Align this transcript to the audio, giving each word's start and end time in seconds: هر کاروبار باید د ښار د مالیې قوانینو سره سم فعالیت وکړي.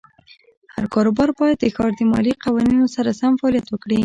هر 0.73 0.85
کاروبار 0.93 1.29
باید 1.39 1.57
د 1.59 1.65
ښار 1.75 1.91
د 1.95 2.01
مالیې 2.11 2.41
قوانینو 2.45 2.85
سره 2.95 3.17
سم 3.19 3.31
فعالیت 3.39 3.67
وکړي. 3.69 3.97